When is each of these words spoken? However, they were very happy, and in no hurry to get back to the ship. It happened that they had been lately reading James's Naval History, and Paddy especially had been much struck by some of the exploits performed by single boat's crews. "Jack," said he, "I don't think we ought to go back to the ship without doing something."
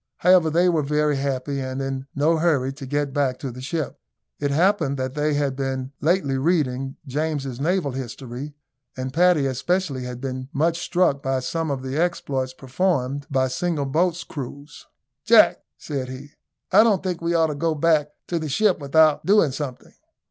However, 0.17 0.49
they 0.49 0.67
were 0.67 0.81
very 0.81 1.17
happy, 1.17 1.59
and 1.59 1.79
in 1.79 2.07
no 2.15 2.37
hurry 2.37 2.73
to 2.73 2.87
get 2.87 3.13
back 3.13 3.37
to 3.37 3.51
the 3.51 3.61
ship. 3.61 3.99
It 4.39 4.49
happened 4.49 4.97
that 4.97 5.13
they 5.13 5.35
had 5.35 5.55
been 5.55 5.91
lately 6.01 6.39
reading 6.39 6.95
James's 7.05 7.59
Naval 7.59 7.91
History, 7.91 8.55
and 8.97 9.13
Paddy 9.13 9.45
especially 9.45 10.01
had 10.05 10.19
been 10.19 10.49
much 10.53 10.79
struck 10.81 11.21
by 11.21 11.39
some 11.39 11.69
of 11.69 11.83
the 11.83 11.97
exploits 11.97 12.51
performed 12.55 13.27
by 13.29 13.47
single 13.47 13.85
boat's 13.85 14.23
crews. 14.23 14.87
"Jack," 15.23 15.59
said 15.77 16.09
he, 16.09 16.31
"I 16.71 16.81
don't 16.81 17.03
think 17.03 17.21
we 17.21 17.35
ought 17.35 17.47
to 17.53 17.55
go 17.55 17.75
back 17.75 18.09
to 18.25 18.39
the 18.39 18.49
ship 18.49 18.79
without 18.79 19.23
doing 19.23 19.51
something." 19.51 19.93